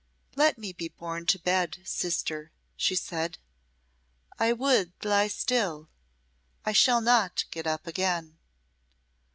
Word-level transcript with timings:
"Let 0.35 0.57
me 0.57 0.73
be 0.73 0.87
borne 0.87 1.27
to 1.27 1.37
bed, 1.37 1.77
sister," 1.85 2.51
she 2.75 2.95
said. 2.95 3.37
"I 4.39 4.51
would 4.51 4.93
lie 5.03 5.27
still. 5.27 5.89
I 6.65 6.71
shall 6.71 7.01
not 7.01 7.45
get 7.51 7.67
up 7.67 7.85
again." 7.85 8.39